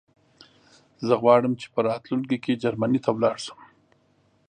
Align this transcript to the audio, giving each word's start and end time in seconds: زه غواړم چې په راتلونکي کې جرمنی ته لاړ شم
زه 1.07 1.13
غواړم 1.23 1.53
چې 1.61 1.67
په 1.73 1.79
راتلونکي 1.89 2.37
کې 2.43 2.59
جرمنی 2.63 2.99
ته 3.05 3.11
لاړ 3.23 3.37
شم 3.45 3.59